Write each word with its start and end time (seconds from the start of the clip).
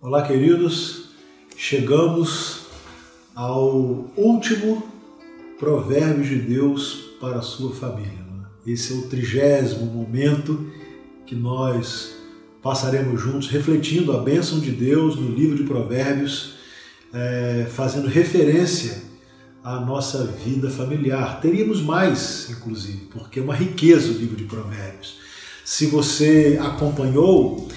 Olá, 0.00 0.22
queridos. 0.22 1.06
Chegamos 1.56 2.66
ao 3.34 4.08
último 4.16 4.86
provérbio 5.58 6.22
de 6.22 6.36
Deus 6.36 7.16
para 7.20 7.40
a 7.40 7.42
sua 7.42 7.74
família. 7.74 8.24
É? 8.64 8.70
Esse 8.70 8.92
é 8.92 8.96
o 8.96 9.08
trigésimo 9.08 9.86
momento 9.86 10.70
que 11.26 11.34
nós 11.34 12.14
passaremos 12.62 13.20
juntos 13.20 13.48
refletindo 13.48 14.16
a 14.16 14.22
bênção 14.22 14.60
de 14.60 14.70
Deus 14.70 15.16
no 15.16 15.34
livro 15.34 15.56
de 15.56 15.64
Provérbios, 15.64 16.52
é, 17.12 17.66
fazendo 17.68 18.06
referência 18.06 19.02
à 19.64 19.80
nossa 19.80 20.26
vida 20.26 20.70
familiar. 20.70 21.40
Teríamos 21.40 21.82
mais, 21.82 22.48
inclusive, 22.50 23.08
porque 23.10 23.40
é 23.40 23.42
uma 23.42 23.54
riqueza 23.56 24.12
o 24.12 24.16
livro 24.16 24.36
de 24.36 24.44
Provérbios. 24.44 25.16
Se 25.64 25.86
você 25.86 26.56
acompanhou, 26.62 27.68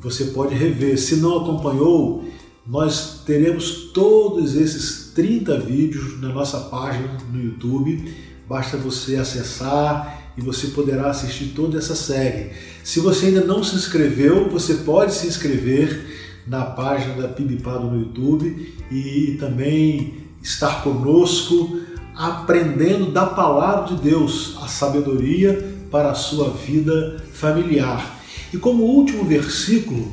você 0.00 0.26
pode 0.26 0.54
rever. 0.54 0.98
Se 0.98 1.16
não 1.16 1.38
acompanhou, 1.38 2.24
nós 2.66 3.22
teremos 3.24 3.90
todos 3.92 4.54
esses 4.54 5.12
30 5.14 5.60
vídeos 5.60 6.20
na 6.20 6.28
nossa 6.28 6.58
página 6.60 7.18
no 7.32 7.42
YouTube. 7.42 8.14
Basta 8.48 8.76
você 8.76 9.16
acessar 9.16 10.32
e 10.36 10.40
você 10.40 10.68
poderá 10.68 11.10
assistir 11.10 11.52
toda 11.54 11.78
essa 11.78 11.94
série. 11.94 12.50
Se 12.82 13.00
você 13.00 13.26
ainda 13.26 13.44
não 13.44 13.62
se 13.62 13.76
inscreveu, 13.76 14.48
você 14.48 14.74
pode 14.74 15.12
se 15.14 15.26
inscrever 15.26 16.06
na 16.46 16.64
página 16.64 17.14
da 17.14 17.28
Pibipado 17.28 17.86
no 17.86 18.00
YouTube 18.00 18.74
e 18.90 19.36
também 19.38 20.14
estar 20.42 20.82
conosco 20.82 21.78
aprendendo 22.14 23.12
da 23.12 23.26
palavra 23.26 23.94
de 23.94 24.02
Deus, 24.02 24.56
a 24.62 24.66
sabedoria 24.66 25.74
para 25.90 26.10
a 26.10 26.14
sua 26.14 26.50
vida 26.50 27.22
familiar. 27.32 28.19
E 28.52 28.58
como 28.58 28.82
último 28.82 29.24
versículo, 29.24 30.10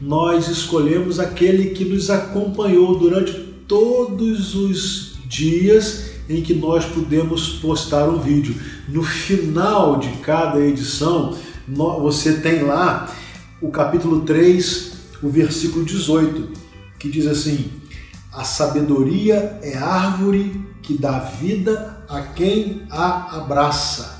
nós 0.00 0.48
escolhemos 0.48 1.18
aquele 1.18 1.70
que 1.70 1.84
nos 1.84 2.10
acompanhou 2.10 2.98
durante 2.98 3.32
todos 3.66 4.54
os 4.54 5.16
dias 5.26 6.10
em 6.28 6.42
que 6.42 6.54
nós 6.54 6.84
pudemos 6.84 7.58
postar 7.60 8.08
um 8.08 8.18
vídeo. 8.18 8.54
No 8.88 9.02
final 9.02 9.98
de 9.98 10.08
cada 10.18 10.60
edição, 10.60 11.36
você 12.00 12.34
tem 12.40 12.62
lá 12.62 13.12
o 13.60 13.70
capítulo 13.70 14.20
3, 14.22 14.92
o 15.22 15.28
versículo 15.28 15.84
18, 15.84 16.50
que 16.98 17.08
diz 17.08 17.26
assim: 17.26 17.70
A 18.32 18.44
sabedoria 18.44 19.58
é 19.62 19.76
árvore 19.76 20.60
que 20.82 20.94
dá 20.94 21.18
vida 21.18 22.04
a 22.08 22.20
quem 22.20 22.82
a 22.90 23.36
abraça. 23.36 24.15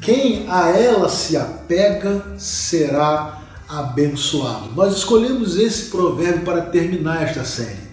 Quem 0.00 0.48
a 0.48 0.68
ela 0.70 1.08
se 1.08 1.36
apega 1.36 2.34
será 2.38 3.42
abençoado. 3.68 4.70
Nós 4.74 4.96
escolhemos 4.96 5.56
esse 5.56 5.90
provérbio 5.90 6.44
para 6.44 6.62
terminar 6.62 7.22
esta 7.22 7.44
série, 7.44 7.88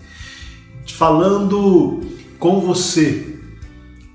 falando 0.94 2.02
com 2.40 2.62
você, 2.62 3.36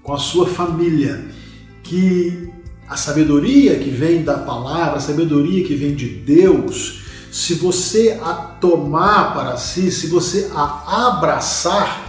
com 0.03 0.15
a 0.15 0.19
sua 0.19 0.47
família, 0.47 1.27
que 1.83 2.49
a 2.89 2.97
sabedoria 2.97 3.79
que 3.79 3.91
vem 3.91 4.23
da 4.23 4.39
palavra, 4.39 4.97
a 4.97 5.01
sabedoria 5.01 5.65
que 5.65 5.75
vem 5.75 5.95
de 5.95 6.09
Deus, 6.09 7.03
se 7.31 7.55
você 7.55 8.19
a 8.23 8.35
tomar 8.35 9.35
para 9.35 9.57
si, 9.57 9.91
se 9.91 10.07
você 10.07 10.51
a 10.55 11.09
abraçar, 11.09 12.09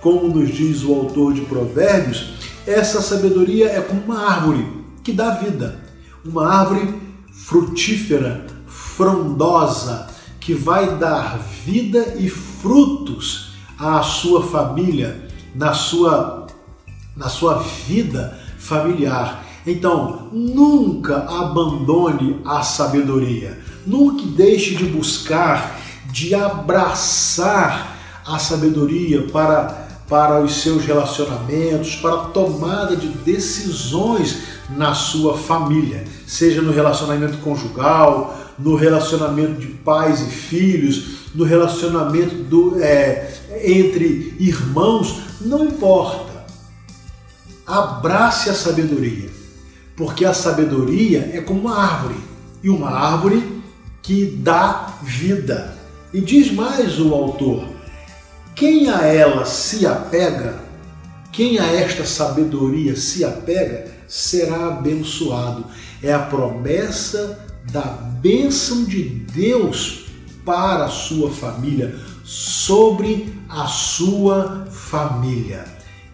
como 0.00 0.28
nos 0.28 0.54
diz 0.54 0.82
o 0.82 0.94
autor 0.94 1.32
de 1.32 1.42
Provérbios, 1.42 2.34
essa 2.66 3.02
sabedoria 3.02 3.66
é 3.66 3.80
como 3.80 4.02
uma 4.02 4.20
árvore 4.20 4.81
que 5.02 5.12
dá 5.12 5.30
vida. 5.30 5.80
Uma 6.24 6.48
árvore 6.48 6.94
frutífera, 7.32 8.46
frondosa, 8.66 10.08
que 10.40 10.54
vai 10.54 10.96
dar 10.96 11.38
vida 11.38 12.16
e 12.18 12.28
frutos 12.28 13.52
à 13.78 14.02
sua 14.02 14.42
família, 14.42 15.28
na 15.54 15.72
sua, 15.72 16.46
na 17.16 17.28
sua 17.28 17.58
vida 17.86 18.38
familiar. 18.58 19.44
Então, 19.66 20.28
nunca 20.32 21.18
abandone 21.28 22.40
a 22.44 22.62
sabedoria, 22.62 23.60
nunca 23.86 24.24
deixe 24.26 24.74
de 24.74 24.84
buscar, 24.84 25.78
de 26.10 26.34
abraçar 26.34 27.96
a 28.26 28.38
sabedoria 28.38 29.26
para, 29.28 29.81
para 30.12 30.42
os 30.42 30.60
seus 30.60 30.84
relacionamentos, 30.84 31.96
para 31.96 32.12
a 32.12 32.24
tomada 32.26 32.94
de 32.94 33.08
decisões 33.08 34.42
na 34.68 34.92
sua 34.92 35.38
família, 35.38 36.04
seja 36.26 36.60
no 36.60 36.70
relacionamento 36.70 37.38
conjugal, 37.38 38.38
no 38.58 38.76
relacionamento 38.76 39.58
de 39.58 39.68
pais 39.68 40.20
e 40.20 40.26
filhos, 40.26 41.30
no 41.34 41.44
relacionamento 41.44 42.34
do, 42.34 42.78
é, 42.78 43.32
entre 43.64 44.36
irmãos, 44.38 45.16
não 45.40 45.64
importa. 45.64 46.44
Abrace 47.66 48.50
a 48.50 48.54
sabedoria, 48.54 49.30
porque 49.96 50.26
a 50.26 50.34
sabedoria 50.34 51.30
é 51.32 51.40
como 51.40 51.60
uma 51.60 51.78
árvore 51.78 52.20
e 52.62 52.68
uma 52.68 52.90
árvore 52.90 53.62
que 54.02 54.26
dá 54.26 54.92
vida. 55.02 55.74
E 56.12 56.20
diz 56.20 56.52
mais 56.52 57.00
o 57.00 57.14
autor: 57.14 57.71
quem 58.62 58.88
a 58.88 59.04
ela 59.04 59.44
se 59.44 59.84
apega, 59.84 60.56
quem 61.32 61.58
a 61.58 61.66
esta 61.66 62.04
sabedoria 62.04 62.94
se 62.94 63.24
apega, 63.24 63.90
será 64.06 64.68
abençoado. 64.68 65.64
É 66.00 66.12
a 66.12 66.20
promessa 66.20 67.44
da 67.72 67.80
bênção 67.80 68.84
de 68.84 69.02
Deus 69.02 70.04
para 70.44 70.84
a 70.84 70.88
sua 70.88 71.28
família, 71.28 71.92
sobre 72.22 73.34
a 73.48 73.66
sua 73.66 74.68
família. 74.70 75.64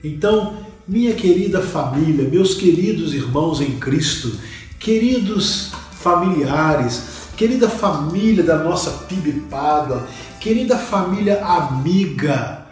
Então, 0.03 0.56
minha 0.88 1.12
querida 1.12 1.60
família, 1.60 2.26
meus 2.26 2.54
queridos 2.54 3.12
irmãos 3.12 3.60
em 3.60 3.78
Cristo, 3.78 4.32
queridos 4.78 5.72
familiares, 6.00 7.03
querida 7.36 7.69
família 7.69 8.42
da 8.42 8.56
nossa 8.56 8.91
Pibipada, 9.06 10.09
querida 10.48 10.78
família 10.78 11.44
amiga, 11.44 12.66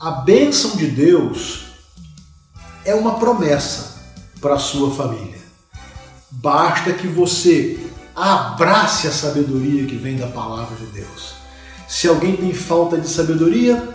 a 0.00 0.10
bênção 0.10 0.76
de 0.76 0.88
Deus 0.88 1.66
é 2.84 2.92
uma 2.92 3.20
promessa 3.20 4.02
para 4.40 4.54
a 4.54 4.58
sua 4.58 4.92
família. 4.92 5.38
Basta 6.28 6.92
que 6.92 7.06
você 7.06 7.78
abrace 8.16 9.06
a 9.06 9.12
sabedoria 9.12 9.86
que 9.86 9.94
vem 9.94 10.16
da 10.16 10.26
palavra 10.26 10.74
de 10.74 10.86
Deus. 10.86 11.34
Se 11.86 12.08
alguém 12.08 12.36
tem 12.36 12.52
falta 12.52 12.98
de 12.98 13.08
sabedoria, 13.08 13.90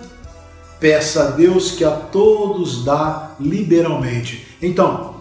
peça 0.79 1.23
a 1.23 1.31
Deus 1.31 1.71
que 1.71 1.83
a 1.83 1.91
todos 1.91 2.85
dá 2.85 3.31
liberalmente. 3.37 4.47
Então, 4.61 5.15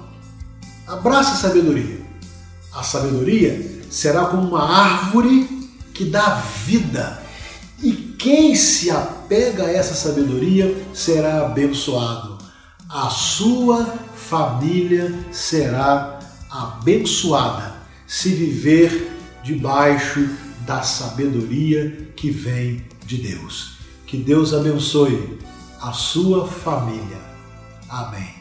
abrace 0.86 1.32
a 1.32 1.48
sabedoria. 1.48 2.00
A 2.72 2.84
sabedoria 2.84 3.82
será 3.90 4.26
como 4.26 4.46
uma 4.46 4.62
árvore 4.62 5.48
que 5.92 6.04
dá 6.04 6.40
vida. 6.64 7.26
Quem 8.28 8.54
se 8.54 8.90
apega 8.90 9.64
a 9.64 9.72
essa 9.72 9.94
sabedoria 9.94 10.84
será 10.92 11.46
abençoado. 11.46 12.36
A 12.86 13.08
sua 13.08 13.86
família 14.14 15.18
será 15.32 16.18
abençoada 16.50 17.74
se 18.06 18.28
viver 18.28 19.10
debaixo 19.42 20.28
da 20.66 20.82
sabedoria 20.82 22.12
que 22.14 22.30
vem 22.30 22.84
de 23.06 23.16
Deus. 23.16 23.78
Que 24.06 24.18
Deus 24.18 24.52
abençoe 24.52 25.38
a 25.80 25.94
sua 25.94 26.46
família. 26.46 27.16
Amém. 27.88 28.37